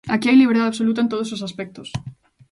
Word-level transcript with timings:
Aquí 0.13 0.27
hai 0.27 0.37
liberdade 0.39 0.69
absoluta 0.71 1.03
en 1.03 1.11
todos 1.13 1.33
os 1.35 1.45
aspectos. 1.47 1.87